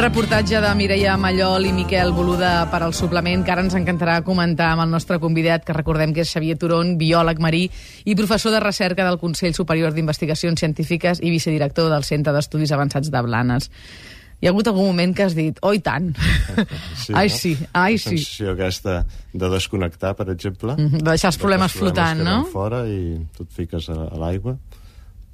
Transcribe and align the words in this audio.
reportatge 0.00 0.60
de 0.64 0.68
Mireia 0.78 1.12
Mallol 1.20 1.66
i 1.68 1.72
Miquel 1.76 2.14
Boluda 2.16 2.62
per 2.72 2.78
al 2.86 2.94
suplement 2.96 3.42
que 3.44 3.52
ara 3.52 3.60
ens 3.60 3.74
encantarà 3.76 4.22
comentar 4.24 4.70
amb 4.72 4.86
el 4.86 4.88
nostre 4.94 5.18
convidat, 5.20 5.66
que 5.66 5.74
recordem 5.76 6.14
que 6.16 6.22
és 6.24 6.30
Xavier 6.32 6.54
Turon, 6.56 6.94
biòleg 6.96 7.42
marí 7.42 7.66
i 8.08 8.14
professor 8.16 8.54
de 8.54 8.62
recerca 8.64 9.04
del 9.04 9.18
Consell 9.20 9.52
Superior 9.52 9.92
d'Investigacions 9.92 10.62
Científiques 10.62 11.20
i 11.20 11.32
vicedirector 11.34 11.90
del 11.92 12.06
Centre 12.08 12.32
d'Estudis 12.32 12.72
Avançats 12.72 13.10
de 13.12 13.22
Blanes. 13.26 13.68
Hi 14.40 14.48
ha 14.48 14.54
hagut 14.54 14.70
algun 14.72 14.88
moment 14.88 15.12
que 15.12 15.26
has 15.26 15.36
dit, 15.36 15.60
oi 15.60 15.82
oh, 15.82 15.84
tant, 15.84 16.08
Sí, 17.02 17.12
ai 17.12 17.28
no? 17.28 17.36
sí, 17.36 17.52
ai 17.74 17.98
La 17.98 18.00
sí. 18.00 18.14
sensació 18.14 18.54
aquesta 18.54 18.96
de 19.34 19.52
desconnectar, 19.52 20.14
per 20.16 20.30
exemple. 20.32 20.78
Mhm, 20.78 21.04
de 21.04 21.10
deixar 21.10 21.28
els 21.34 21.36
De 21.36 21.42
que 21.42 21.44
problemes 21.44 21.76
flotant, 21.76 22.24
no? 22.24 22.38
fora 22.48 22.86
i 22.88 23.18
tu 23.36 23.44
et 23.44 23.52
fiques 23.52 23.90
a, 23.92 24.00
a 24.08 24.24
l'aigua. 24.24 24.56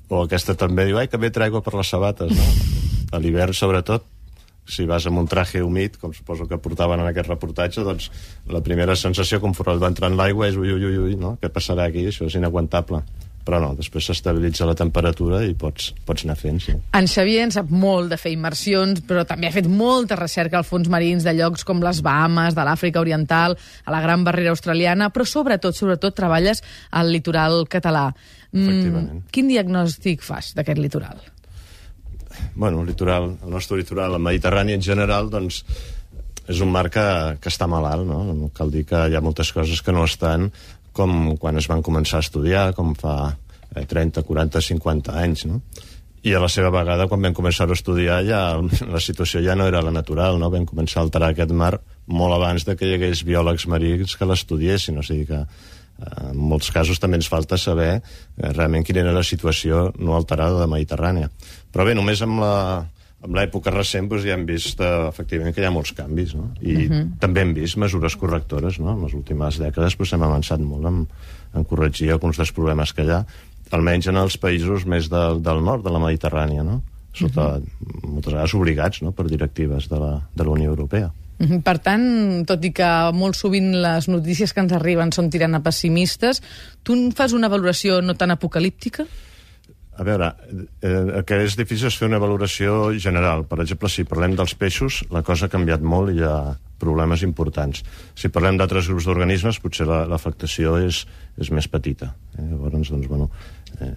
O 0.08 0.24
aquesta 0.24 0.58
també 0.58 0.88
diu, 0.90 0.98
ai, 0.98 1.06
que 1.06 1.22
bé 1.22 1.30
traigua 1.30 1.62
per 1.62 1.74
les 1.78 1.86
sabates, 1.86 2.34
no? 2.34 2.50
A 3.14 3.22
l'hivern, 3.22 3.54
sobretot, 3.54 4.02
si 4.68 4.86
vas 4.86 5.06
amb 5.06 5.22
un 5.22 5.28
traje 5.30 5.62
humit, 5.62 5.96
com 6.02 6.14
suposo 6.14 6.48
que 6.50 6.58
portaven 6.58 7.00
en 7.00 7.10
aquest 7.10 7.30
reportatge, 7.30 7.84
doncs 7.86 8.10
la 8.50 8.62
primera 8.66 8.96
sensació, 8.96 9.40
conforme 9.40 9.78
va 9.82 9.92
entrar 9.92 10.10
en 10.10 10.18
l'aigua, 10.18 10.50
és 10.50 10.58
ui, 10.58 10.72
ui, 10.72 10.84
ui, 10.90 10.98
ui, 11.10 11.16
no? 11.20 11.36
Què 11.40 11.52
passarà 11.52 11.86
aquí? 11.86 12.06
Això 12.10 12.26
és 12.26 12.36
inaguantable. 12.38 13.04
Però 13.46 13.60
no, 13.62 13.68
després 13.78 14.08
s'estabilitza 14.08 14.66
la 14.66 14.74
temperatura 14.74 15.38
i 15.46 15.52
pots, 15.54 15.92
pots 16.06 16.24
anar 16.26 16.34
fent, 16.40 16.56
sí. 16.64 16.72
En 16.98 17.06
Xavier 17.06 17.44
en 17.46 17.52
sap 17.54 17.68
molt 17.70 18.10
de 18.10 18.18
fer 18.18 18.32
immersions, 18.34 19.04
però 19.06 19.22
també 19.28 19.46
ha 19.46 19.54
fet 19.54 19.68
molta 19.70 20.18
recerca 20.18 20.58
al 20.58 20.66
fons 20.66 20.90
marins 20.90 21.22
de 21.22 21.36
llocs 21.36 21.62
com 21.68 21.78
les 21.84 22.00
Bahamas, 22.02 22.56
de 22.58 22.64
l'Àfrica 22.66 22.98
Oriental, 23.04 23.54
a 23.84 23.94
la 23.94 24.02
Gran 24.02 24.26
Barrera 24.26 24.50
Australiana, 24.50 25.12
però 25.14 25.28
sobretot, 25.30 25.78
sobretot, 25.78 26.16
treballes 26.18 26.64
al 26.90 27.14
litoral 27.14 27.62
català. 27.70 28.08
Efectivament. 28.56 29.24
quin 29.30 29.50
diagnòstic 29.50 30.22
fas 30.24 30.54
d'aquest 30.56 30.78
litoral? 30.80 31.18
Bueno, 32.54 32.84
litoral, 32.84 33.36
el 33.44 33.50
nostre 33.50 33.78
litoral, 33.78 34.14
el 34.14 34.24
Mediterrani 34.24 34.76
en 34.76 34.82
general, 34.82 35.30
doncs, 35.30 35.62
és 36.46 36.62
un 36.62 36.70
mar 36.70 36.86
que, 36.94 37.04
que 37.42 37.50
està 37.50 37.66
malalt, 37.70 38.06
no? 38.06 38.22
no? 38.26 38.50
Cal 38.54 38.70
dir 38.70 38.84
que 38.86 39.08
hi 39.10 39.16
ha 39.18 39.24
moltes 39.24 39.50
coses 39.54 39.82
que 39.82 39.94
no 39.94 40.04
estan 40.06 40.50
com 40.96 41.36
quan 41.40 41.58
es 41.60 41.68
van 41.68 41.82
començar 41.84 42.22
a 42.22 42.24
estudiar, 42.24 42.70
com 42.76 42.94
fa 42.96 43.16
eh, 43.74 43.84
30, 43.84 44.22
40, 44.24 44.62
50 44.70 45.18
anys, 45.20 45.44
no? 45.50 45.60
I 46.26 46.32
a 46.34 46.40
la 46.42 46.48
seva 46.50 46.72
vegada, 46.74 47.06
quan 47.06 47.22
vam 47.22 47.34
començar 47.36 47.68
a 47.68 47.74
estudiar, 47.76 48.22
ja 48.26 48.40
la 48.94 49.02
situació 49.02 49.42
ja 49.44 49.54
no 49.58 49.68
era 49.68 49.84
la 49.84 49.94
natural, 49.94 50.40
no? 50.40 50.50
Vam 50.54 50.66
començar 50.68 51.02
a 51.02 51.06
alterar 51.06 51.34
aquest 51.34 51.52
mar 51.52 51.76
molt 52.06 52.38
abans 52.38 52.64
de 52.66 52.76
que 52.78 52.88
hi 52.88 52.96
hagués 52.96 53.24
biòlegs 53.26 53.66
marins 53.70 54.16
que 54.16 54.28
l'estudiessin, 54.28 54.98
o 54.98 55.04
sigui 55.06 55.26
que 55.28 55.42
en 55.98 56.36
molts 56.36 56.68
casos 56.74 57.00
també 57.00 57.16
ens 57.20 57.28
falta 57.32 57.56
saber 57.60 57.92
eh, 57.96 58.02
realment 58.52 58.84
quina 58.84 59.00
era 59.04 59.14
la 59.16 59.24
situació 59.24 59.90
no 59.98 60.16
alterada 60.16 60.60
de 60.60 60.68
Mediterrània. 60.70 61.30
Però 61.72 61.86
bé, 61.88 61.96
només 61.96 62.22
amb 62.24 62.42
la 62.42 62.56
amb 63.26 63.34
l'època 63.34 63.72
recent 63.72 64.06
doncs, 64.10 64.26
ja 64.28 64.36
hem 64.36 64.44
vist 64.46 64.80
eh, 64.84 64.90
efectivament 65.08 65.54
que 65.56 65.62
hi 65.62 65.66
ha 65.66 65.72
molts 65.74 65.94
canvis 65.96 66.34
no? 66.36 66.50
i 66.60 66.76
uh 66.76 66.92
-huh. 66.92 67.04
també 67.18 67.42
hem 67.42 67.54
vist 67.54 67.76
mesures 67.76 68.16
correctores 68.16 68.78
no? 68.78 68.92
en 68.92 69.02
les 69.02 69.14
últimes 69.14 69.58
dècades 69.58 69.96
doncs, 69.96 70.12
hem 70.12 70.22
avançat 70.22 70.60
molt 70.60 70.84
en, 70.86 71.06
en 71.54 71.64
corregir 71.64 72.12
alguns 72.12 72.36
dels 72.36 72.52
problemes 72.52 72.92
que 72.92 73.04
hi 73.04 73.10
ha 73.10 73.24
almenys 73.70 74.06
en 74.06 74.16
els 74.16 74.36
països 74.38 74.86
més 74.86 75.08
del, 75.08 75.42
del 75.42 75.64
nord 75.64 75.82
de 75.82 75.90
la 75.90 75.98
Mediterrània 75.98 76.62
no? 76.62 76.82
sota, 77.12 77.56
uh 77.56 77.62
-huh. 77.62 78.08
moltes 78.08 78.32
vegades 78.32 78.54
obligats 78.54 79.02
no? 79.02 79.12
per 79.12 79.26
directives 79.26 79.88
de 79.88 79.98
la, 79.98 80.28
de 80.36 80.44
la 80.44 80.50
Unió 80.50 80.70
Europea 80.70 81.10
Mhm. 81.10 81.25
Per 81.36 81.76
tant, 81.84 82.04
tot 82.48 82.62
i 82.64 82.70
que 82.72 82.88
molt 83.12 83.36
sovint 83.36 83.74
les 83.82 84.06
notícies 84.08 84.54
que 84.56 84.62
ens 84.64 84.72
arriben 84.72 85.10
són 85.12 85.28
tirant 85.30 85.54
a 85.54 85.60
pessimistes, 85.60 86.40
tu 86.82 86.96
fas 87.16 87.34
una 87.36 87.50
valoració 87.52 88.00
no 88.00 88.14
tan 88.16 88.32
apocalíptica? 88.32 89.04
A 89.96 90.04
veure, 90.04 90.30
eh, 90.84 90.88
el 91.18 91.24
que 91.24 91.38
és 91.44 91.54
difícil 91.56 91.88
és 91.88 91.96
fer 91.96 92.08
una 92.08 92.18
valoració 92.20 92.90
general. 93.00 93.44
Per 93.48 93.60
exemple, 93.62 93.88
si 93.88 94.04
parlem 94.04 94.34
dels 94.36 94.54
peixos, 94.54 95.02
la 95.10 95.22
cosa 95.24 95.46
ha 95.46 95.52
canviat 95.52 95.80
molt 95.84 96.12
i 96.12 96.18
hi 96.20 96.24
ha 96.24 96.56
problemes 96.78 97.22
importants. 97.24 97.82
Si 98.14 98.28
parlem 98.28 98.58
d'altres 98.60 98.88
grups 98.88 99.06
d'organismes, 99.08 99.60
potser 99.64 99.86
la- 99.88 100.04
l'afectació 100.08 100.76
és, 100.84 101.06
és 101.40 101.50
més 101.50 101.68
petita. 101.68 102.14
Eh? 102.38 102.44
Llavors, 102.50 102.90
doncs, 102.92 103.08
bueno, 103.08 103.30
eh, 103.80 103.94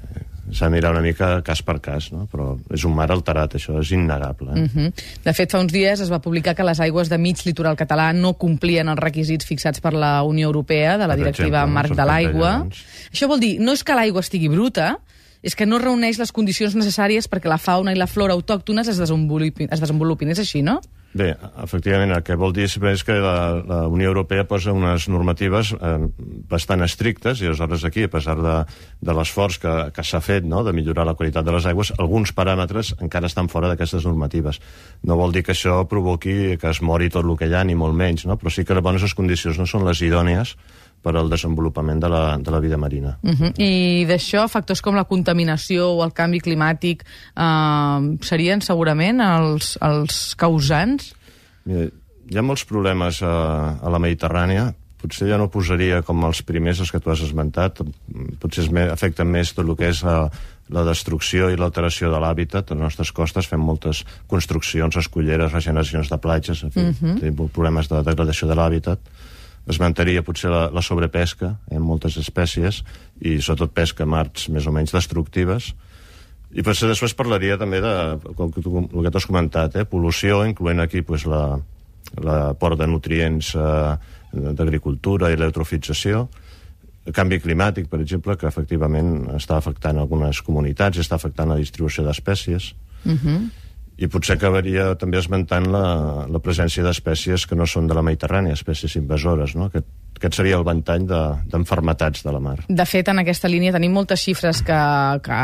s'ha 0.51 0.69
de 0.69 0.71
mirar 0.75 0.91
una 0.91 1.01
mica 1.01 1.41
cas 1.45 1.61
per 1.65 1.77
cas, 1.83 2.09
no? 2.13 2.25
però 2.31 2.51
és 2.73 2.83
un 2.87 2.95
mar 2.95 3.09
alterat, 3.13 3.55
això 3.59 3.77
és 3.81 3.91
innegable. 3.95 4.51
Eh? 4.55 4.63
Uh 4.63 4.69
-huh. 4.75 4.93
De 5.23 5.33
fet, 5.33 5.51
fa 5.51 5.59
uns 5.59 5.71
dies 5.71 5.99
es 5.99 6.11
va 6.11 6.21
publicar 6.21 6.55
que 6.55 6.63
les 6.63 6.79
aigües 6.79 7.09
de 7.09 7.17
mig 7.17 7.45
litoral 7.45 7.75
català 7.75 8.13
no 8.13 8.33
complien 8.33 8.87
els 8.87 8.99
requisits 8.99 9.45
fixats 9.45 9.79
per 9.79 9.93
la 9.93 10.23
Unió 10.23 10.47
Europea 10.47 10.97
de 10.97 11.07
la 11.07 11.15
Per 11.15 11.17
Directiva 11.17 11.63
exemple, 11.63 11.73
Marc 11.73 11.95
de 11.95 12.05
l'Aigua. 12.05 12.67
Això 13.13 13.27
vol 13.27 13.39
dir, 13.39 13.59
no 13.59 13.73
és 13.73 13.83
que 13.83 13.95
l'aigua 13.95 14.21
estigui 14.21 14.47
bruta, 14.47 14.99
és 15.41 15.55
que 15.55 15.65
no 15.65 15.79
reuneix 15.79 16.19
les 16.19 16.31
condicions 16.31 16.75
necessàries 16.75 17.29
perquè 17.29 17.47
la 17.47 17.57
fauna 17.57 17.91
i 17.91 17.95
la 17.95 18.07
flora 18.07 18.33
autòctones 18.33 18.87
es 18.87 18.97
desenvolupin. 18.97 19.69
Es 19.71 19.79
desenvolupin. 19.79 20.29
És 20.29 20.39
així, 20.39 20.61
no? 20.61 20.81
Bé, 21.09 21.31
efectivament, 21.63 22.11
el 22.13 22.21
que 22.21 22.35
vol 22.37 22.51
dir 22.53 22.67
és 22.69 23.03
que 23.03 23.15
la, 23.17 23.63
la 23.65 23.77
Unió 23.89 24.11
Europea 24.11 24.43
posa 24.45 24.75
unes 24.77 25.07
normatives 25.09 25.71
eh, 25.73 25.95
bastant 26.51 26.85
estrictes 26.85 27.41
i 27.41 27.47
aleshores 27.49 27.85
aquí, 27.87 28.03
a 28.05 28.11
pesar 28.13 28.35
de, 28.37 28.53
de 29.01 29.15
l'esforç 29.17 29.57
que, 29.63 29.73
que 29.95 30.05
s'ha 30.05 30.21
fet 30.21 30.45
no, 30.45 30.61
de 30.63 30.73
millorar 30.77 31.07
la 31.09 31.15
qualitat 31.17 31.47
de 31.47 31.55
les 31.55 31.65
aigües, 31.65 31.89
alguns 31.97 32.29
paràmetres 32.37 32.93
encara 33.01 33.25
estan 33.25 33.49
fora 33.49 33.71
d'aquestes 33.71 34.05
normatives. 34.05 34.61
No 35.01 35.17
vol 35.17 35.33
dir 35.33 35.41
que 35.47 35.55
això 35.57 35.81
provoqui 35.89 36.59
que 36.61 36.69
es 36.69 36.83
mori 36.85 37.09
tot 37.09 37.25
el 37.25 37.33
que 37.41 37.49
hi 37.49 37.57
ha, 37.57 37.65
ni 37.65 37.73
molt 37.73 37.97
menys, 37.97 38.27
no? 38.29 38.37
però 38.37 38.53
sí 38.53 38.61
que 38.61 38.77
les 38.77 38.85
bones 38.85 39.17
condicions 39.17 39.57
no 39.57 39.65
són 39.65 39.89
les 39.89 40.05
idònies 40.05 40.53
per 41.01 41.15
al 41.15 41.29
desenvolupament 41.31 42.01
de 42.03 42.09
la, 42.11 42.23
de 42.37 42.51
la 42.51 42.59
vida 42.59 42.77
marina. 42.77 43.17
Uh 43.23 43.31
-huh. 43.31 43.53
I 43.57 44.05
d'això, 44.05 44.47
factors 44.47 44.81
com 44.81 44.95
la 44.95 45.05
contaminació 45.05 45.87
o 45.95 46.03
el 46.03 46.11
canvi 46.13 46.39
climàtic 46.39 47.03
eh, 47.35 48.17
serien 48.21 48.61
segurament 48.61 49.21
els, 49.21 49.77
els 49.81 50.35
causants? 50.35 51.15
Mira, 51.65 51.89
hi 52.29 52.37
ha 52.37 52.45
molts 52.45 52.65
problemes 52.65 53.23
a, 53.23 53.77
a 53.81 53.89
la 53.89 53.99
Mediterrània. 53.99 54.73
Potser 54.99 55.29
ja 55.29 55.37
no 55.39 55.47
posaria 55.47 56.01
com 56.03 56.25
els 56.27 56.41
primers 56.43 56.79
els 56.79 56.91
que 56.91 56.99
tu 56.99 57.09
has 57.09 57.21
esmentat. 57.21 57.79
Potser 58.39 58.65
es 58.65 58.71
me, 58.71 58.89
afecten 58.91 59.27
més 59.31 59.53
tot 59.53 59.65
el 59.65 59.75
que 59.79 59.87
és 59.87 60.03
la, 60.03 60.29
la 60.69 60.83
destrucció 60.83 61.49
i 61.49 61.55
l'alteració 61.55 62.11
de 62.11 62.19
l'hàbitat. 62.19 62.71
A 62.71 62.75
les 62.75 62.83
nostres 62.83 63.13
costes 63.15 63.47
fem 63.47 63.63
moltes 63.63 64.03
construccions, 64.27 64.97
escolleres, 64.99 65.53
regeneracions 65.55 66.11
de 66.11 66.17
platges, 66.17 66.63
en 66.63 66.71
fi, 66.71 66.79
uh 66.79 66.91
-huh. 66.91 67.19
tenim 67.19 67.47
problemes 67.47 67.87
de 67.87 68.03
degradació 68.03 68.47
de 68.47 68.55
l'hàbitat. 68.55 68.99
Esmentaria 69.69 70.23
potser 70.25 70.49
la, 70.49 70.67
la 70.73 70.81
sobrepesca 70.81 71.53
en 71.69 71.83
moltes 71.85 72.17
espècies 72.17 72.81
i 73.21 73.37
sobretot 73.37 73.75
pesca 73.75 74.07
marts 74.09 74.49
més 74.49 74.65
o 74.65 74.73
menys 74.73 74.95
destructives. 74.95 75.73
I 76.49 76.65
potser 76.65 76.89
després 76.89 77.13
parlaria 77.13 77.59
també 77.61 77.81
de, 77.83 77.93
com 78.35 78.49
que 78.51 78.63
tu, 78.65 78.73
el 78.81 79.05
que 79.05 79.11
tu 79.13 79.21
has 79.21 79.29
comentat, 79.29 79.77
eh, 79.77 79.85
pol·lució, 79.85 80.41
incloent 80.49 80.81
aquí 80.81 81.03
pues, 81.05 81.27
la, 81.29 81.59
l'aport 82.17 82.79
de 82.79 82.87
nutrients 82.89 83.53
eh, 83.55 83.95
d'agricultura 84.33 85.29
i 85.29 85.37
l'eutrofització, 85.37 86.25
el 87.09 87.15
canvi 87.15 87.39
climàtic, 87.41 87.87
per 87.89 88.01
exemple, 88.03 88.35
que 88.37 88.49
efectivament 88.49 89.29
està 89.37 89.57
afectant 89.57 89.97
algunes 89.97 90.41
comunitats 90.45 90.99
està 91.01 91.17
afectant 91.17 91.49
la 91.49 91.57
distribució 91.57 92.03
d'espècies. 92.05 92.73
Uh 93.05 93.15
-huh. 93.15 93.39
I 93.99 94.07
potser 94.07 94.37
acabaria 94.37 94.93
també 94.99 95.19
esmentant 95.19 95.67
la, 95.73 95.85
la 96.31 96.39
presència 96.39 96.85
d'espècies 96.85 97.43
que 97.49 97.57
no 97.59 97.67
són 97.67 97.89
de 97.89 97.97
la 97.97 98.03
Mediterrània, 98.05 98.55
espècies 98.55 98.95
invasores, 98.95 99.57
no? 99.59 99.67
Aquest, 99.67 99.89
aquest 100.19 100.35
seria 100.37 100.57
el 100.59 100.65
ventall 100.67 101.05
d'enfermetats 101.07 102.21
de, 102.21 102.27
de 102.29 102.33
la 102.35 102.41
mar. 102.43 102.57
De 102.67 102.85
fet, 102.85 103.07
en 103.09 103.21
aquesta 103.23 103.49
línia 103.49 103.71
tenim 103.75 103.93
moltes 103.95 104.21
xifres 104.21 104.61
que, 104.67 104.77
que 105.25 105.39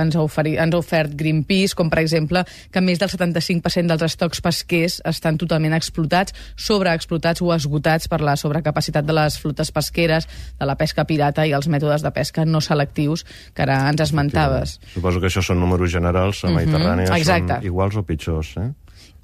ens, 0.00 0.16
ha 0.16 0.22
oferi, 0.22 0.54
ens 0.62 0.74
ha 0.76 0.80
ofert 0.80 1.14
Greenpeace, 1.18 1.74
com 1.78 1.90
per 1.90 2.00
exemple 2.04 2.44
que 2.72 2.82
més 2.84 3.00
del 3.02 3.10
75% 3.10 3.90
dels 3.90 4.06
estocs 4.06 4.40
pesquers 4.44 5.00
estan 5.10 5.38
totalment 5.40 5.74
explotats, 5.76 6.34
sobreexplotats 6.56 7.42
o 7.42 7.52
esgotats 7.54 8.08
per 8.10 8.20
la 8.24 8.36
sobrecapacitat 8.40 9.04
de 9.06 9.16
les 9.16 9.38
flotes 9.42 9.72
pesqueres, 9.74 10.28
de 10.60 10.68
la 10.68 10.76
pesca 10.78 11.04
pirata 11.08 11.46
i 11.48 11.54
els 11.56 11.68
mètodes 11.68 12.04
de 12.06 12.12
pesca 12.14 12.46
no 12.46 12.62
selectius 12.64 13.26
que 13.54 13.66
ara 13.66 13.82
ens 13.90 14.00
esmentaves. 14.06 14.78
Suposo 14.94 15.20
que 15.20 15.26
això 15.30 15.42
són 15.44 15.60
números 15.60 15.90
generals, 15.92 16.44
a 16.44 16.48
Mhm, 16.50 16.56
Mediterrània 16.60 17.16
exacte. 17.16 17.56
són 17.60 17.66
iguals 17.66 17.96
o 17.96 18.02
pitjors, 18.06 18.54
eh? 18.56 18.70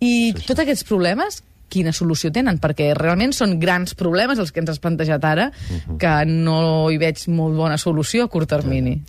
I 0.00 0.34
tots 0.46 0.60
aquests 0.60 0.84
problemes 0.84 1.42
quina 1.68 1.92
solució 1.92 2.30
tenen, 2.32 2.60
perquè 2.62 2.92
realment 2.96 3.34
són 3.36 3.56
grans 3.62 3.96
problemes 3.98 4.38
els 4.38 4.52
que 4.52 4.62
ens 4.62 4.70
has 4.70 4.82
plantejat 4.82 5.24
ara, 5.24 5.50
que 5.98 6.14
no 6.28 6.86
hi 6.90 7.00
veig 7.02 7.26
molt 7.28 7.56
bona 7.58 7.78
solució 7.78 8.26
a 8.26 8.32
curt 8.32 8.50
termini. 8.50 9.00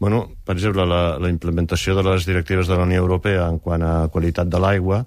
Bueno, 0.00 0.22
per 0.44 0.56
exemple, 0.56 0.86
la, 0.88 1.18
la 1.20 1.28
implementació 1.28 1.94
de 1.94 2.02
les 2.06 2.24
directives 2.24 2.70
de 2.70 2.76
la 2.78 2.86
Unió 2.88 3.02
Europea 3.02 3.44
en 3.52 3.58
quant 3.60 3.84
a 3.84 4.08
qualitat 4.08 4.48
de 4.48 4.60
l'aigua 4.62 5.02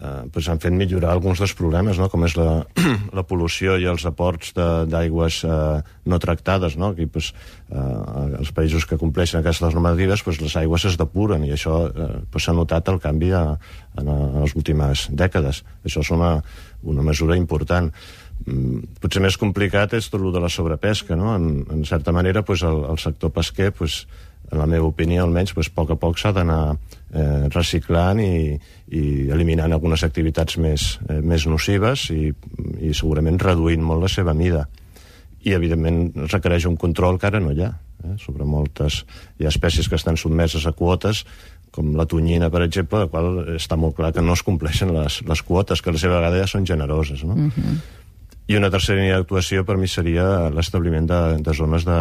eh, 0.00 0.28
pues 0.32 0.48
han 0.48 0.60
fet 0.60 0.74
millorar 0.76 1.12
alguns 1.12 1.40
dels 1.40 1.54
problemes, 1.56 1.98
no? 1.98 2.08
com 2.12 2.24
és 2.26 2.36
la, 2.38 2.64
la 3.16 3.24
pol·lució 3.26 3.76
i 3.80 3.86
els 3.88 4.04
aports 4.08 4.52
d'aigües 4.56 5.40
eh, 5.46 5.80
no 6.06 6.20
tractades. 6.22 6.76
No? 6.80 6.92
Aquí, 6.94 7.06
pues, 7.10 7.32
eh, 7.70 7.86
els 8.40 8.52
països 8.56 8.86
que 8.88 9.00
compleixen 9.00 9.40
aquestes 9.40 9.74
normatives, 9.74 10.24
pues, 10.26 10.40
les 10.42 10.56
aigües 10.60 10.86
es 10.90 11.00
depuren 11.00 11.46
i 11.46 11.54
això 11.56 11.86
eh, 11.88 12.12
pues, 12.30 12.46
s'ha 12.46 12.56
notat 12.56 12.92
el 12.92 13.00
canvi 13.02 13.32
a, 13.32 13.46
en, 13.96 14.12
a, 14.12 14.20
les 14.44 14.54
últimes 14.58 15.08
dècades. 15.10 15.64
Això 15.84 16.04
és 16.04 16.14
una, 16.14 16.36
una 16.84 17.06
mesura 17.06 17.38
important. 17.38 17.90
Mm, 18.44 19.00
potser 19.00 19.22
més 19.24 19.38
complicat 19.40 19.96
és 19.96 20.10
tot 20.12 20.20
el 20.20 20.32
de 20.34 20.42
la 20.42 20.52
sobrepesca, 20.52 21.16
no? 21.16 21.34
En, 21.38 21.64
en 21.72 21.84
certa 21.88 22.12
manera, 22.12 22.44
pues, 22.44 22.62
el, 22.62 22.84
el 22.90 23.00
sector 23.00 23.32
pesquer, 23.32 23.72
pues, 23.72 24.04
en 24.50 24.58
la 24.58 24.66
meva 24.70 24.86
opinió 24.86 25.24
almenys, 25.24 25.54
pues, 25.56 25.70
a 25.70 25.76
poc 25.76 25.92
a 25.94 25.98
poc 26.00 26.18
s'ha 26.20 26.32
d'anar 26.36 26.60
eh, 26.72 27.48
reciclant 27.54 28.20
i, 28.22 28.56
i 28.94 29.02
eliminant 29.34 29.74
algunes 29.74 30.04
activitats 30.06 30.58
més, 30.62 30.96
eh, 31.08 31.20
més 31.20 31.46
nocives 31.50 32.08
i, 32.14 32.30
i 32.80 32.94
segurament 32.94 33.40
reduint 33.42 33.82
molt 33.82 34.06
la 34.06 34.12
seva 34.12 34.34
mida. 34.34 34.66
I, 35.42 35.54
evidentment, 35.54 36.08
requereix 36.32 36.66
un 36.66 36.78
control 36.78 37.20
que 37.20 37.28
ara 37.30 37.42
no 37.42 37.52
hi 37.54 37.66
ha. 37.66 37.74
Eh? 38.04 38.16
Sobre 38.22 38.46
moltes... 38.48 39.04
Hi 39.38 39.46
ha 39.46 39.52
espècies 39.52 39.88
que 39.88 39.98
estan 39.98 40.18
sotmeses 40.18 40.66
a 40.66 40.74
quotes, 40.76 41.24
com 41.76 41.92
la 41.98 42.06
tonyina, 42.08 42.48
per 42.50 42.62
exemple, 42.64 43.02
la 43.04 43.10
qual 43.12 43.42
està 43.56 43.76
molt 43.76 43.98
clar 43.98 44.12
que 44.16 44.24
no 44.24 44.34
es 44.36 44.42
compleixen 44.46 44.94
les, 44.96 45.20
les 45.28 45.42
quotes, 45.44 45.82
que 45.82 45.92
a 45.92 45.94
la 45.94 46.00
seva 46.00 46.20
vegada 46.20 46.40
ja 46.40 46.48
són 46.50 46.66
generoses. 46.66 47.22
No? 47.24 47.36
Uh 47.36 47.52
-huh. 47.52 47.76
I 48.46 48.54
una 48.54 48.68
tercera 48.70 49.00
línia 49.00 49.16
d'actuació 49.18 49.64
per 49.66 49.74
mi 49.74 49.88
seria 49.90 50.46
l'establiment 50.54 51.08
de, 51.10 51.20
de 51.42 51.54
zones 51.58 51.82
de, 51.82 51.98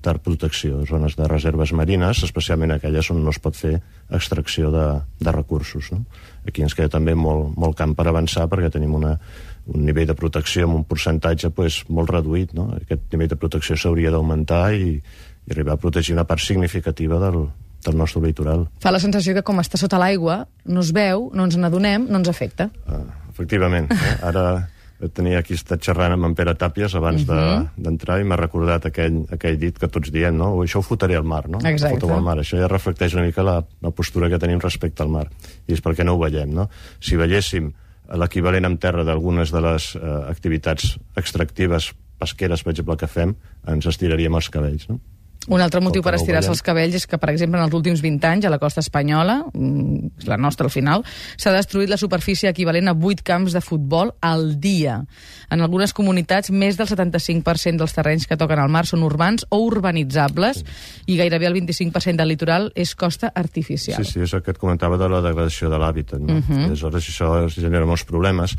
de 0.00 0.14
protecció, 0.24 0.86
zones 0.88 1.18
de 1.18 1.26
reserves 1.28 1.74
marines, 1.76 2.22
especialment 2.24 2.72
aquelles 2.72 3.10
on 3.12 3.20
no 3.20 3.34
es 3.34 3.40
pot 3.44 3.58
fer 3.58 3.74
extracció 4.08 4.70
de, 4.72 4.86
de 5.20 5.34
recursos. 5.36 5.90
No? 5.92 6.06
Aquí 6.48 6.64
ens 6.64 6.72
queda 6.78 6.94
també 6.96 7.12
molt, 7.12 7.52
molt 7.60 7.76
camp 7.76 7.92
per 7.98 8.08
avançar 8.08 8.48
perquè 8.48 8.72
tenim 8.72 8.96
una, 8.96 9.18
un 9.68 9.84
nivell 9.84 10.08
de 10.08 10.16
protecció 10.16 10.64
amb 10.64 10.80
un 10.80 10.88
percentatge 10.88 11.52
pues, 11.52 11.82
molt 11.92 12.16
reduït. 12.16 12.56
No? 12.56 12.70
Aquest 12.80 13.12
nivell 13.12 13.34
de 13.36 13.40
protecció 13.44 13.76
s'hauria 13.76 14.16
d'augmentar 14.16 14.70
i, 14.72 14.94
i 14.96 15.52
arribar 15.52 15.76
a 15.76 15.82
protegir 15.84 16.16
una 16.16 16.24
part 16.24 16.40
significativa 16.40 17.20
del, 17.20 17.42
del 17.84 18.00
nostre 18.00 18.24
litoral. 18.24 18.70
Fa 18.80 18.96
la 18.96 19.04
sensació 19.04 19.36
que 19.36 19.44
com 19.44 19.60
està 19.60 19.76
sota 19.76 20.00
l'aigua, 20.00 20.46
no 20.64 20.80
es 20.80 20.96
veu, 20.96 21.28
no 21.36 21.44
ens 21.44 21.60
n'adonem, 21.60 22.08
no 22.08 22.24
ens 22.24 22.32
afecta. 22.32 22.72
Uh, 22.88 23.04
efectivament. 23.34 23.92
Eh? 23.92 24.14
Ara 24.32 24.46
tenia 25.10 25.40
aquí 25.42 25.56
estat 25.58 25.82
xerrant 25.82 26.14
amb 26.14 26.28
en 26.28 26.34
Pere 26.38 26.54
Tàpies 26.58 26.94
abans 26.94 27.24
uh 27.24 27.34
-huh. 27.34 27.68
d'entrar 27.76 28.16
de, 28.16 28.22
i 28.22 28.24
m'ha 28.24 28.36
recordat 28.36 28.86
aquell, 28.86 29.24
aquell 29.30 29.58
dit 29.58 29.78
que 29.78 29.88
tots 29.88 30.12
diem, 30.12 30.36
no? 30.36 30.54
O 30.54 30.64
això 30.64 30.78
ho 30.78 30.82
fotré 30.82 31.16
al 31.16 31.24
mar, 31.24 31.48
no? 31.48 31.58
Exacte. 31.64 32.10
al 32.10 32.22
mar. 32.22 32.38
Això 32.38 32.58
ja 32.58 32.68
reflecteix 32.68 33.14
una 33.14 33.24
mica 33.24 33.42
la, 33.42 33.64
la 33.80 33.90
postura 33.90 34.28
que 34.28 34.38
tenim 34.38 34.60
respecte 34.60 35.02
al 35.02 35.08
mar. 35.08 35.28
I 35.66 35.72
és 35.72 35.82
perquè 35.82 36.04
no 36.04 36.14
ho 36.14 36.18
veiem, 36.18 36.54
no? 36.54 36.68
Si 37.00 37.16
veiéssim 37.16 37.72
l'equivalent 38.08 38.64
en 38.64 38.78
terra 38.78 39.04
d'algunes 39.04 39.50
de 39.50 39.60
les 39.60 39.96
eh, 39.96 40.00
activitats 40.30 40.98
extractives 41.16 41.92
pesqueres, 42.18 42.62
per 42.62 42.72
exemple, 42.72 42.96
que 42.96 43.06
fem, 43.06 43.34
ens 43.66 43.86
estiraríem 43.86 44.34
els 44.34 44.48
cabells, 44.48 44.88
no? 44.88 45.00
Un 45.50 45.60
altre 45.60 45.80
motiu 45.82 46.04
per 46.06 46.14
estirar-se 46.14 46.52
els 46.52 46.62
cabells 46.62 46.94
és 47.00 47.06
que, 47.10 47.18
per 47.18 47.32
exemple, 47.32 47.58
en 47.58 47.66
els 47.66 47.74
últims 47.74 48.02
20 48.04 48.28
anys, 48.28 48.44
a 48.46 48.52
la 48.52 48.60
costa 48.62 48.78
espanyola, 48.80 49.40
mm, 49.52 50.26
la 50.30 50.36
nostra 50.36 50.66
al 50.66 50.70
final, 50.70 51.02
s'ha 51.36 51.50
destruït 51.52 51.90
la 51.90 51.98
superfície 51.98 52.48
equivalent 52.48 52.88
a 52.88 52.94
8 52.94 53.24
camps 53.26 53.52
de 53.52 53.60
futbol 53.60 54.14
al 54.20 54.60
dia. 54.60 55.04
En 55.50 55.60
algunes 55.60 55.92
comunitats, 55.92 56.50
més 56.50 56.78
del 56.78 56.86
75% 56.86 57.78
dels 57.78 57.92
terrenys 57.92 58.26
que 58.26 58.36
toquen 58.36 58.58
al 58.58 58.70
mar 58.70 58.86
són 58.86 59.02
urbans 59.02 59.44
o 59.50 59.58
urbanitzables 59.66 60.62
sí. 60.62 60.64
i 61.06 61.16
gairebé 61.18 61.46
el 61.46 61.54
25% 61.54 62.16
del 62.16 62.28
litoral 62.28 62.70
és 62.76 62.94
costa 62.94 63.32
artificial. 63.34 64.04
Sí, 64.04 64.12
sí, 64.12 64.20
és 64.20 64.32
el 64.34 64.42
que 64.42 64.52
et 64.52 64.58
comentava 64.58 64.96
de 64.96 65.08
la 65.08 65.20
degradació 65.20 65.68
de 65.68 65.78
l'hàbitat. 65.78 66.20
No? 66.20 66.34
Uh 66.34 66.38
mhm. 66.38 66.42
-huh. 66.48 66.64
Aleshores, 66.66 67.08
això 67.08 67.48
genera 67.50 67.84
molts 67.84 68.04
problemes 68.04 68.56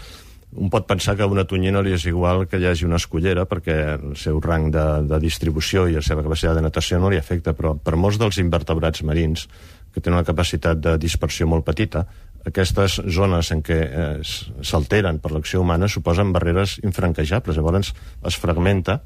un 0.56 0.70
pot 0.70 0.86
pensar 0.88 1.16
que 1.18 1.24
a 1.26 1.30
una 1.30 1.46
tonyina 1.50 1.82
li 1.82 1.94
és 1.96 2.06
igual 2.10 2.46
que 2.50 2.60
hi 2.60 2.68
hagi 2.70 2.86
una 2.86 3.00
escollera 3.02 3.46
perquè 3.50 3.78
el 3.96 4.18
seu 4.20 4.40
rang 4.44 4.70
de, 4.74 4.86
de 5.10 5.20
distribució 5.24 5.88
i 5.88 5.98
la 5.98 6.04
seva 6.06 6.24
capacitat 6.26 6.58
de 6.58 6.66
natació 6.66 7.00
no 7.00 7.10
li 7.10 7.18
afecta, 7.18 7.56
però 7.58 7.74
per 7.78 7.96
molts 7.98 8.20
dels 8.22 8.38
invertebrats 8.44 9.04
marins 9.08 9.48
que 9.94 10.02
tenen 10.02 10.20
una 10.20 10.28
capacitat 10.28 10.80
de 10.82 10.98
dispersió 10.98 11.48
molt 11.48 11.66
petita, 11.66 12.06
aquestes 12.46 13.00
zones 13.16 13.52
en 13.56 13.62
què 13.64 13.80
eh, 13.86 14.22
s'alteren 14.26 15.20
per 15.24 15.32
l'acció 15.32 15.62
humana 15.64 15.88
suposen 15.88 16.34
barreres 16.36 16.80
infranquejables. 16.84 17.58
Llavors 17.58 17.94
es 18.28 18.40
fragmenta 18.40 19.00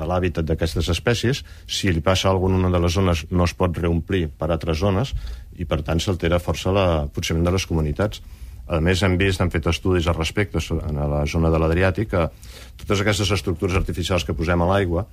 l'hàbitat 0.00 0.46
d'aquestes 0.46 0.88
espècies, 0.88 1.42
si 1.66 1.90
li 1.92 2.00
passa 2.00 2.30
alguna 2.30 2.56
una 2.56 2.70
de 2.72 2.80
les 2.80 2.94
zones 2.94 3.26
no 3.30 3.44
es 3.44 3.54
pot 3.58 3.76
reomplir 3.76 4.28
per 4.38 4.48
altres 4.48 4.78
zones 4.80 5.12
i 5.58 5.66
per 5.68 5.82
tant 5.84 6.00
s'altera 6.00 6.38
força 6.40 6.70
el 6.70 7.10
funcionament 7.12 7.50
de 7.50 7.56
les 7.58 7.66
comunitats. 7.66 8.22
A 8.70 8.78
més, 8.84 9.02
hem 9.02 9.16
vist, 9.18 9.40
hem 9.42 9.50
fet 9.50 9.66
estudis 9.66 10.06
al 10.06 10.14
respecte 10.14 10.62
en 10.76 11.00
la 11.10 11.24
zona 11.26 11.50
de 11.50 11.58
l'Adriàtic, 11.58 12.12
que 12.12 12.84
totes 12.84 13.02
aquestes 13.02 13.32
estructures 13.34 13.74
artificials 13.78 14.24
que 14.26 14.36
posem 14.36 14.62
a 14.62 14.68
l'aigua 14.70 15.06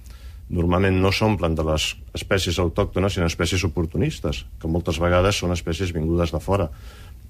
normalment 0.54 1.01
no 1.01 1.12
s'omplen 1.12 1.57
de 1.57 1.65
les 1.68 1.89
espècies 2.15 2.59
autòctones, 2.63 3.18
sinó 3.18 3.27
espècies 3.27 3.65
oportunistes, 3.68 4.45
que 4.62 4.69
moltes 4.71 5.00
vegades 5.04 5.42
són 5.42 5.51
espècies 5.51 5.92
vingudes 5.95 6.31
de 6.31 6.39
fora, 6.39 6.69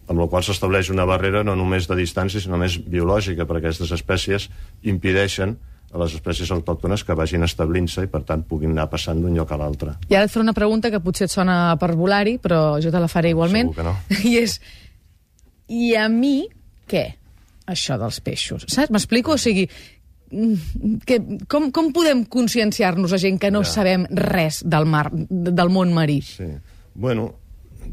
amb 0.07 0.21
la 0.21 0.27
qual 0.31 0.45
s'estableix 0.45 0.91
una 0.93 1.07
barrera 1.07 1.43
no 1.43 1.55
només 1.57 1.87
de 1.89 1.97
distància, 1.97 2.41
sinó 2.43 2.59
més 2.61 2.77
biològica, 2.77 3.47
perquè 3.47 3.67
aquestes 3.67 3.91
espècies 3.95 4.47
impideixen 4.83 5.57
a 5.87 6.01
les 6.01 6.13
espècies 6.17 6.49
autòctones 6.51 7.03
que 7.07 7.15
vagin 7.15 7.45
establint-se 7.47 8.03
i, 8.03 8.09
per 8.11 8.21
tant, 8.27 8.43
puguin 8.47 8.73
anar 8.75 8.89
passant 8.91 9.21
d'un 9.23 9.35
lloc 9.35 9.51
a 9.55 9.59
l'altre. 9.59 9.95
I 10.11 10.17
ara 10.19 10.27
et 10.27 10.33
faré 10.33 10.43
una 10.43 10.55
pregunta 10.55 10.91
que 10.91 10.99
potser 11.03 11.29
et 11.29 11.33
sona 11.33 11.77
per 11.79 11.93
volar-hi, 11.95 12.37
però 12.43 12.75
jo 12.83 12.91
te 12.91 13.01
la 13.01 13.07
faré 13.11 13.31
igualment. 13.31 13.71
Segur 13.71 13.79
que 13.79 13.87
no. 13.87 13.95
I 14.29 14.35
és, 14.43 14.59
i 15.67 15.93
a 15.95 16.07
mi, 16.09 16.47
què? 16.87 17.05
Això 17.67 17.97
dels 17.99 18.19
peixos. 18.23 18.65
Saps? 18.71 18.91
M'explico? 18.93 19.35
O 19.35 19.41
sigui, 19.41 19.67
que, 21.07 21.19
com, 21.51 21.71
com 21.71 21.91
podem 21.95 22.23
conscienciar-nos 22.27 23.15
a 23.15 23.19
gent 23.21 23.39
que 23.39 23.51
no 23.51 23.63
ja. 23.65 23.73
sabem 23.79 24.07
res 24.11 24.61
del 24.63 24.87
mar, 24.87 25.09
del 25.11 25.73
món 25.73 25.93
marí? 25.95 26.21
Sí. 26.23 26.47
Bueno, 26.95 27.29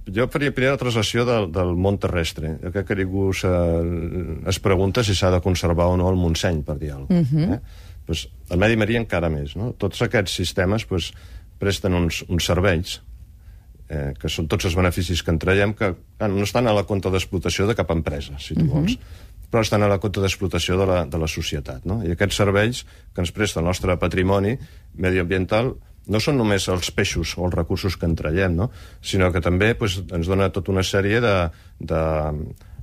jo 0.06 0.26
faria 0.32 0.55
primer 0.55 0.75
la 0.75 0.81
translació 0.81 1.25
del, 1.29 1.50
del 1.55 1.75
món 1.79 1.99
terrestre. 2.03 2.56
Jo 2.62 2.73
crec 2.75 2.91
que 2.91 2.99
ningú 3.03 3.31
es 3.35 4.61
pregunta 4.62 5.05
si 5.05 5.15
s'ha 5.15 5.32
de 5.35 5.43
conservar 5.44 5.91
o 5.93 5.99
no 6.00 6.11
el 6.11 6.19
Montseny, 6.21 6.62
per 6.67 6.79
dir 6.79 6.94
alguna 6.94 7.23
cosa. 7.23 7.37
Uh 7.37 7.41
-huh. 7.41 7.55
eh? 7.55 7.61
pues, 8.06 8.29
el 8.50 8.59
medi 8.59 8.76
marí 8.76 8.97
encara 8.97 9.31
més. 9.31 9.56
No? 9.56 9.73
Tots 9.73 10.03
aquests 10.03 10.35
sistemes 10.35 10.85
pues, 10.85 11.12
presten 11.59 11.94
uns, 11.94 12.25
uns 12.29 12.44
serveis 12.44 13.00
eh, 13.89 14.13
que 14.19 14.31
són 14.33 14.49
tots 14.49 14.69
els 14.69 14.77
beneficis 14.77 15.23
que 15.23 15.33
en 15.35 15.39
traiem, 15.39 15.75
que 15.77 15.93
ah, 15.95 16.29
no 16.29 16.45
estan 16.47 16.69
a 16.69 16.75
la 16.77 16.85
compte 16.89 17.11
d'explotació 17.13 17.69
de 17.69 17.77
cap 17.79 17.91
empresa, 17.95 18.39
si 18.39 18.55
tu 18.55 18.61
uh 18.61 18.65
mhm. 18.65 18.71
-huh. 18.71 18.81
vols, 18.81 18.99
però 19.51 19.63
estan 19.63 19.83
a 19.83 19.89
la 19.89 20.01
compte 20.03 20.21
d'explotació 20.21 20.79
de, 20.79 20.87
la, 20.87 21.05
de 21.07 21.19
la 21.19 21.29
societat. 21.29 21.85
No? 21.85 22.03
I 22.03 22.11
aquests 22.11 22.37
serveis 22.37 22.85
que 23.15 23.21
ens 23.21 23.31
presta 23.31 23.61
el 23.61 23.67
nostre 23.67 23.97
patrimoni 23.97 24.59
mediambiental 24.95 25.75
no 26.07 26.21
són 26.21 26.37
només 26.37 26.67
els 26.69 26.91
peixos 26.91 27.37
o 27.39 27.47
els 27.47 27.55
recursos 27.55 27.97
que 27.97 28.07
en 28.07 28.17
traiem, 28.19 28.55
no? 28.57 28.71
sinó 29.01 29.31
que 29.33 29.41
també 29.41 29.75
pues, 29.75 30.03
ens 30.13 30.27
dona 30.27 30.51
tota 30.53 30.73
una 30.73 30.83
sèrie 30.83 31.21
de, 31.21 31.51
de, 31.79 32.03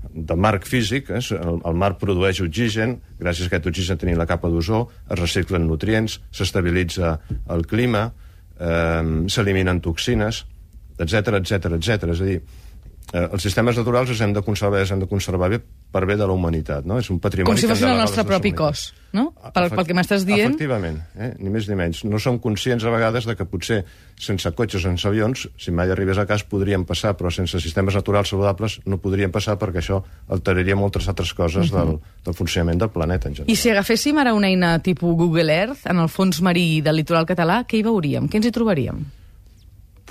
de 0.09 0.35
marc 0.35 0.65
físic, 0.65 1.11
eh? 1.11 1.21
el, 1.37 1.59
el 1.65 1.77
mar 1.77 1.97
produeix 2.01 2.41
oxigen, 2.41 2.99
gràcies 3.19 3.45
a 3.45 3.51
aquest 3.51 3.67
oxigen 3.67 3.97
tenim 4.01 4.17
la 4.17 4.29
capa 4.29 4.49
d'ozó, 4.49 4.87
es 5.09 5.19
reciclen 5.19 5.67
nutrients, 5.67 6.21
s'estabilitza 6.31 7.17
el 7.53 7.67
clima, 7.69 8.07
eh, 8.57 9.27
s'eliminen 9.27 9.83
toxines, 9.85 10.45
etc 11.05 11.39
etc 11.41 11.77
etc. 11.77 12.11
És 12.15 12.21
a 12.21 12.29
dir, 12.29 12.41
eh, 13.13 13.27
els 13.27 13.43
sistemes 13.43 13.77
naturals 13.77 14.09
els 14.09 14.21
hem 14.21 14.33
de 14.33 14.43
conservar, 14.45 14.81
els 14.81 14.91
hem 14.91 15.03
de 15.03 15.09
conservar 15.09 15.49
bé 15.51 15.61
per 15.91 16.05
bé 16.07 16.15
de 16.15 16.23
la 16.23 16.31
humanitat, 16.31 16.85
no? 16.87 16.97
És 17.01 17.09
un 17.11 17.19
patrimoni... 17.19 17.51
Com 17.51 17.59
si 17.59 17.67
fos 17.67 17.81
el 17.83 17.97
nostre 17.99 18.23
propi 18.23 18.53
cos, 18.55 18.85
no? 19.11 19.25
Pel, 19.51 19.67
pel 19.73 19.87
que 19.89 19.95
m'estàs 19.97 20.23
dient... 20.27 20.53
Efectivament, 20.53 21.01
eh? 21.19 21.33
ni 21.43 21.51
més 21.51 21.67
ni 21.67 21.75
menys. 21.75 22.05
No 22.07 22.21
som 22.23 22.37
conscients 22.39 22.85
a 22.87 22.93
vegades 22.93 23.27
de 23.27 23.35
que 23.35 23.47
potser 23.49 23.81
sense 24.15 24.53
cotxes, 24.55 24.85
sense 24.87 25.07
avions, 25.09 25.43
si 25.59 25.75
mai 25.75 25.91
arribés 25.91 26.21
a 26.21 26.25
cas 26.29 26.45
podríem 26.47 26.85
passar, 26.87 27.11
però 27.19 27.33
sense 27.33 27.59
sistemes 27.59 27.97
naturals 27.99 28.31
saludables 28.31 28.79
no 28.87 29.01
podríem 29.03 29.33
passar 29.35 29.57
perquè 29.59 29.83
això 29.83 29.99
alteraria 30.31 30.79
moltes 30.79 31.11
altres 31.11 31.35
coses 31.35 31.67
uh 31.67 31.75
-huh. 31.75 31.85
del, 31.91 31.99
del 32.23 32.39
funcionament 32.39 32.79
del 32.79 32.89
planeta 32.95 33.27
en 33.27 33.35
general. 33.35 33.51
I 33.51 33.59
si 33.59 33.69
agaféssim 33.69 34.17
ara 34.17 34.33
una 34.33 34.47
eina 34.47 34.79
tipus 34.79 35.17
Google 35.17 35.51
Earth 35.51 35.85
en 35.85 35.99
el 35.99 36.07
fons 36.07 36.41
marí 36.41 36.81
del 36.81 36.95
litoral 36.95 37.25
català, 37.25 37.65
què 37.67 37.75
hi 37.77 37.83
veuríem? 37.83 38.29
Què 38.29 38.35
ens 38.37 38.45
hi 38.45 38.51
trobaríem? 38.51 39.03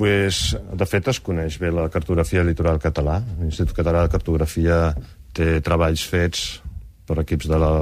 Pues, 0.01 0.57
de 0.57 0.87
fet, 0.89 1.11
es 1.13 1.19
coneix 1.21 1.59
bé 1.61 1.69
la 1.77 1.91
cartografia 1.93 2.41
litoral 2.41 2.79
català. 2.81 3.19
L'Institut 3.37 3.75
Català 3.77 4.07
de 4.07 4.13
Cartografia 4.15 4.79
té 5.37 5.59
treballs 5.61 6.07
fets 6.09 6.45
per 7.05 7.19
equips 7.21 7.51
de 7.51 7.59
la 7.61 7.73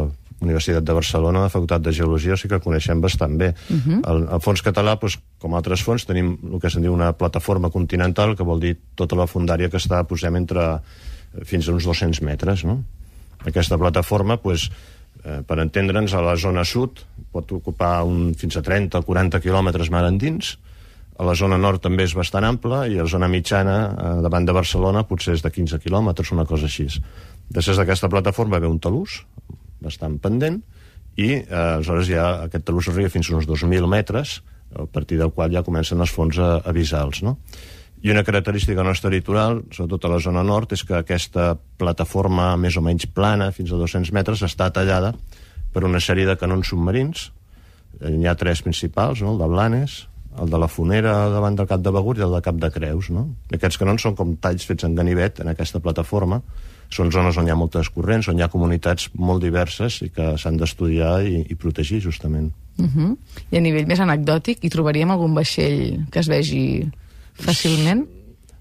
Universitat 0.43 0.83
de 0.83 0.97
Barcelona, 0.97 1.45
la 1.45 1.53
Facultat 1.53 1.85
de 1.85 1.93
Geologia, 1.95 2.35
o 2.35 2.41
sigui 2.41 2.51
que 2.57 2.59
el 2.59 2.65
coneixem 2.65 2.99
bastant 3.05 3.39
bé. 3.39 3.53
Uh 3.71 3.77
-huh. 3.77 4.01
el, 4.11 4.27
el 4.35 4.43
fons 4.43 4.65
català, 4.67 4.99
doncs, 4.99 5.21
com 5.39 5.55
altres 5.55 5.83
fons, 5.87 6.07
tenim 6.07 6.37
el 6.53 6.59
que 6.61 6.71
se'n 6.71 6.83
diu 6.83 6.93
una 6.93 7.13
plataforma 7.13 7.71
continental, 7.71 8.35
que 8.35 8.43
vol 8.43 8.59
dir 8.61 8.77
tota 8.97 9.15
la 9.15 9.27
fundària 9.27 9.71
que 9.71 9.79
està, 9.79 10.05
posem, 10.05 10.37
entre 10.37 10.75
eh, 10.75 11.45
fins 11.45 11.69
a 11.69 11.73
uns 11.73 11.85
200 11.85 12.23
metres, 12.23 12.65
no? 12.65 12.83
Aquesta 13.47 13.79
plataforma, 13.79 14.41
doncs, 14.43 14.71
eh, 15.25 15.43
per 15.47 15.59
entendre'ns, 15.61 16.15
a 16.15 16.21
la 16.21 16.37
zona 16.37 16.65
sud 16.65 16.99
pot 17.31 17.53
ocupar 17.53 18.03
un, 18.03 18.35
fins 18.35 18.57
a 18.57 18.63
30 18.63 18.99
o 18.99 19.03
40 19.03 19.41
quilòmetres 19.41 19.91
mar 19.91 20.05
endins, 20.05 20.59
a 21.19 21.27
la 21.27 21.35
zona 21.35 21.59
nord 21.59 21.83
també 21.83 22.07
és 22.07 22.15
bastant 22.15 22.47
ampla 22.47 22.85
i 22.87 22.95
la 22.95 23.09
zona 23.11 23.29
mitjana, 23.31 23.77
eh, 23.91 24.11
davant 24.23 24.45
de 24.47 24.55
Barcelona, 24.55 25.03
potser 25.05 25.35
és 25.35 25.43
de 25.43 25.51
15 25.51 25.81
quilòmetres, 25.83 26.31
una 26.33 26.47
cosa 26.47 26.69
així. 26.71 26.87
Després 27.51 27.81
d'aquesta 27.81 28.09
plataforma 28.09 28.61
ve 28.63 28.71
un 28.71 28.79
talús, 28.79 29.25
bastant 29.83 30.19
pendent, 30.23 30.61
i 31.19 31.33
eh, 31.41 31.49
aleshores 31.51 32.07
ja 32.07 32.29
aquest 32.45 32.69
talús 32.69 32.89
arriba 32.93 33.11
fins 33.11 33.31
a 33.31 33.35
uns 33.35 33.49
2.000 33.51 33.91
metres, 33.91 34.43
a 34.79 34.87
partir 34.87 35.19
del 35.19 35.33
qual 35.33 35.51
ja 35.51 35.65
comencen 35.67 35.99
els 36.01 36.13
fons 36.15 36.39
a, 36.39 36.59
avisals, 36.69 37.23
no? 37.27 37.39
I 37.99 38.13
una 38.13 38.23
característica 38.23 38.85
nostra 38.87 39.11
litoral, 39.11 39.65
sobretot 39.75 40.05
a 40.07 40.13
la 40.13 40.21
zona 40.23 40.45
nord, 40.47 40.71
és 40.77 40.85
que 40.87 41.01
aquesta 41.01 41.57
plataforma 41.81 42.53
més 42.55 42.77
o 42.79 42.83
menys 42.85 43.09
plana, 43.11 43.51
fins 43.51 43.73
a 43.75 43.81
200 43.81 44.13
metres, 44.15 44.45
està 44.47 44.69
tallada 44.71 45.17
per 45.75 45.83
una 45.83 45.99
sèrie 45.99 46.29
de 46.29 46.37
canons 46.39 46.71
submarins. 46.71 47.33
N'hi 47.99 48.29
ha 48.31 48.37
tres 48.39 48.63
principals, 48.63 49.25
no? 49.25 49.35
el 49.35 49.43
de 49.43 49.51
Blanes, 49.51 49.97
el 50.39 50.51
de 50.51 50.59
la 50.61 50.69
Fonera 50.69 51.13
davant 51.33 51.57
del 51.59 51.67
Cap 51.67 51.83
de 51.83 51.93
Begur 51.95 52.17
i 52.19 52.25
el 52.27 52.35
de 52.37 52.43
Cap 52.45 52.59
de 52.61 52.71
Creus, 52.71 53.11
no? 53.15 53.25
Aquests 53.55 53.79
canons 53.81 54.05
són 54.05 54.17
com 54.19 54.37
talls 54.43 54.67
fets 54.69 54.87
en 54.87 54.95
ganivet 54.99 55.41
en 55.43 55.51
aquesta 55.53 55.81
plataforma, 55.81 56.41
són 56.95 57.11
zones 57.13 57.37
on 57.41 57.49
hi 57.49 57.53
ha 57.53 57.59
moltes 57.59 57.91
corrents, 57.93 58.29
on 58.31 58.39
hi 58.39 58.45
ha 58.45 58.53
comunitats 58.53 59.11
molt 59.15 59.43
diverses 59.45 60.01
i 60.07 60.11
que 60.15 60.31
s'han 60.41 60.61
d'estudiar 60.61 61.19
i, 61.27 61.43
i 61.49 61.59
protegir, 61.59 62.01
justament. 62.05 62.53
Uh 62.79 62.87
-huh. 62.87 63.17
I 63.51 63.57
a 63.57 63.61
nivell 63.61 63.87
més 63.87 64.01
anecdòtic, 64.01 64.63
hi 64.63 64.71
trobaríem 64.71 65.11
algun 65.11 65.35
vaixell 65.35 66.07
que 66.11 66.21
es 66.21 66.29
vegi 66.29 66.89
fàcilment? 67.35 68.07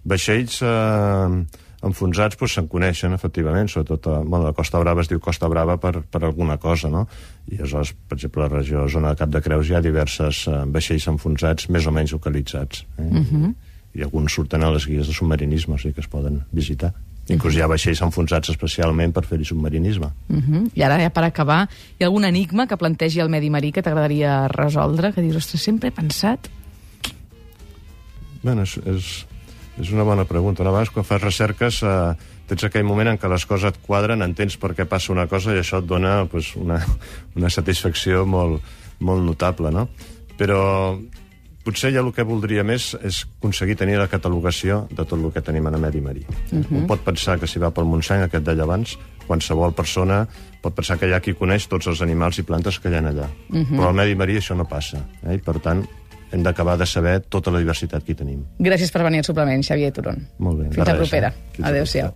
Vaixells 0.03 0.61
eh, 0.61 1.45
enfonsats 1.87 2.37
doncs, 2.37 2.53
se'n 2.53 2.67
coneixen, 2.71 3.15
efectivament, 3.15 3.69
sobretot 3.71 4.09
a, 4.11 4.19
bueno, 4.21 4.45
la 4.45 4.53
Costa 4.53 4.79
Brava 4.83 5.01
es 5.01 5.09
diu 5.11 5.19
Costa 5.23 5.49
Brava 5.49 5.77
per, 5.81 6.01
per 6.03 6.23
alguna 6.23 6.57
cosa, 6.61 6.91
no? 6.93 7.07
I 7.47 7.57
aleshores, 7.57 7.93
per 8.07 8.17
exemple, 8.19 8.43
a 8.43 8.47
la 8.47 8.59
regió 8.59 8.87
zona 8.91 9.13
de 9.13 9.21
Cap 9.23 9.33
de 9.33 9.41
Creus 9.41 9.69
hi 9.69 9.77
ha 9.77 9.81
diverses 9.81 10.45
eh, 10.47 10.61
vaixells 10.77 11.07
enfonsats 11.13 11.69
més 11.73 11.87
o 11.87 11.95
menys 11.95 12.13
localitzats. 12.15 12.85
Eh? 12.97 13.09
Uh 13.09 13.25
-huh. 13.25 13.53
I 13.97 14.03
alguns 14.03 14.33
surten 14.33 14.63
a 14.63 14.71
les 14.71 14.85
guies 14.85 15.07
de 15.07 15.13
submarinisme, 15.13 15.75
o 15.75 15.77
sigui 15.77 15.93
que 15.93 16.01
es 16.01 16.07
poden 16.07 16.43
visitar. 16.51 16.93
Inclús 17.27 17.57
hi 17.57 17.61
ha 17.61 17.67
vaixells 17.67 18.01
enfonsats 18.01 18.49
especialment 18.53 19.11
per 19.13 19.25
fer-hi 19.27 19.45
submarinisme. 19.45 20.07
Uh 20.29 20.37
-huh. 20.37 20.69
I 20.73 20.83
ara, 20.83 20.99
ja 21.01 21.09
per 21.09 21.23
acabar, 21.23 21.67
hi 21.99 22.03
ha 22.03 22.07
algun 22.07 22.25
enigma 22.25 22.67
que 22.67 22.77
plantegi 22.77 23.19
el 23.19 23.29
medi 23.29 23.49
marí 23.49 23.71
que 23.71 23.81
t'agradaria 23.81 24.47
resoldre? 24.47 25.13
Que 25.13 25.21
dius, 25.21 25.35
ostres, 25.35 25.61
sempre 25.61 25.89
he 25.89 25.91
pensat... 25.91 26.49
Bueno, 28.43 28.61
és, 28.61 28.77
és, 28.85 29.26
és 29.79 29.91
una 29.93 30.03
bona 30.03 30.25
pregunta. 30.25 30.63
A 30.63 30.71
vegades, 30.71 30.91
quan 30.93 31.05
fas 31.05 31.21
recerques, 31.21 31.81
eh, 31.83 32.13
tens 32.47 32.63
aquell 32.63 32.85
moment 32.87 33.11
en 33.11 33.19
què 33.19 33.29
les 33.29 33.45
coses 33.45 33.71
et 33.71 33.79
quadren, 33.85 34.21
entens 34.21 34.57
per 34.57 34.73
què 34.73 34.85
passa 34.85 35.13
una 35.13 35.27
cosa 35.27 35.53
i 35.53 35.61
això 35.61 35.79
et 35.79 35.87
dona 35.87 36.25
pues, 36.31 36.55
una, 36.55 36.79
una 37.37 37.49
satisfacció 37.49 38.25
molt, 38.25 38.61
molt 38.99 39.25
notable, 39.25 39.71
no? 39.71 39.87
Però 40.37 40.97
potser 41.67 41.91
ja 41.91 41.99
el 41.99 42.13
que 42.15 42.23
voldria 42.23 42.63
més 42.63 42.93
és 43.03 43.25
aconseguir 43.25 43.75
tenir 43.75 43.97
la 43.99 44.07
catalogació 44.07 44.85
de 44.87 45.03
tot 45.03 45.17
el 45.19 45.27
que 45.35 45.43
tenim 45.43 45.67
en 45.67 45.79
medi 45.81 46.01
marí. 46.01 46.23
Uh 46.51 46.59
-huh. 46.59 46.77
Un 46.83 46.87
pot 46.87 47.03
pensar 47.03 47.39
que 47.39 47.47
si 47.47 47.59
va 47.59 47.71
pel 47.71 47.85
Montseny, 47.85 48.23
aquest 48.23 48.45
d'allà 48.45 48.63
abans, 48.63 48.97
qualsevol 49.27 49.73
persona 49.73 50.27
pot 50.61 50.73
pensar 50.73 50.97
que 50.97 51.07
hi 51.07 51.13
ha 51.13 51.19
qui 51.19 51.33
coneix 51.33 51.67
tots 51.67 51.87
els 51.87 52.01
animals 52.01 52.39
i 52.39 52.43
plantes 52.43 52.79
que 52.79 52.89
hi 52.89 52.95
ha 52.95 52.99
allà. 52.99 53.27
Uh 53.49 53.57
-huh. 53.57 53.77
Però 53.77 53.87
al 53.87 53.93
medi 53.93 54.15
marí 54.15 54.37
això 54.37 54.55
no 54.55 54.65
passa. 54.65 54.97
Eh? 55.23 55.35
I, 55.35 55.37
per 55.39 55.59
tant, 55.59 55.85
hem 56.31 56.43
d'acabar 56.43 56.77
de 56.77 56.85
saber 56.85 57.19
tota 57.29 57.51
la 57.51 57.61
diversitat 57.63 58.03
que 58.03 58.13
hi 58.13 58.19
tenim. 58.19 58.43
Gràcies 58.59 58.91
per 58.93 59.03
venir 59.07 59.23
al 59.23 59.27
suplement, 59.27 59.63
Xavier 59.63 59.91
Turon. 59.95 60.23
Molt 60.43 60.63
bé. 60.63 60.69
Fins 60.75 60.87
la 60.87 60.97
propera. 60.99 61.33
Eh? 61.57 61.63
Adéu-siau. 61.71 62.13